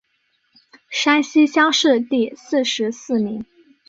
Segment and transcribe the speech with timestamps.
[0.89, 3.45] 山西乡试第四十四名。